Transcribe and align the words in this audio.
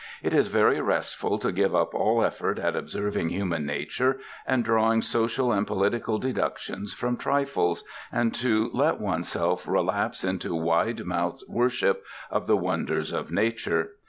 It 0.23 0.33
is 0.33 0.47
very 0.47 0.81
restful 0.81 1.37
to 1.37 1.51
give 1.51 1.75
up 1.75 1.93
all 1.93 2.23
effort 2.25 2.57
at 2.57 2.75
observing 2.75 3.29
human 3.29 3.67
nature 3.67 4.17
and 4.47 4.65
drawing 4.65 5.03
social 5.03 5.51
and 5.51 5.67
political 5.67 6.17
deductions 6.17 6.91
from 6.91 7.17
trifles, 7.17 7.83
and 8.11 8.33
to 8.33 8.71
let 8.73 8.99
oneself 8.99 9.67
relapse 9.67 10.23
into 10.23 10.55
wide 10.55 11.05
mouthed 11.05 11.43
worship 11.47 12.03
of 12.31 12.47
the 12.47 12.57
wonders 12.57 13.13
of 13.13 13.29
nature. 13.29 13.89